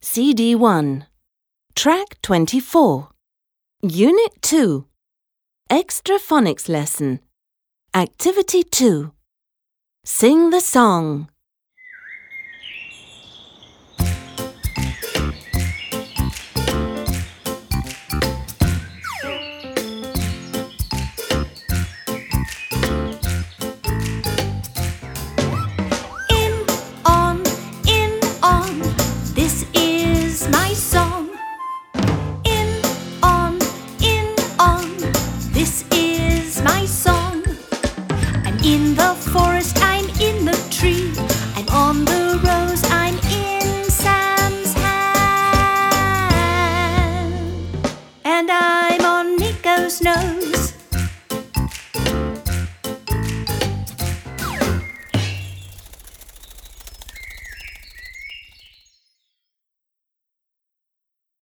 [0.00, 1.06] CD 1.
[1.74, 3.08] Track 24.
[3.82, 4.86] Unit 2.
[5.68, 7.18] Extra phonics lesson.
[7.92, 9.10] Activity 2.
[10.04, 11.28] Sing the song.
[38.88, 41.12] in the forest, I'm in the tree.
[41.56, 45.04] I'm on the rose, I'm in Sam's hand.
[48.24, 50.47] And I'm on Nico's nose.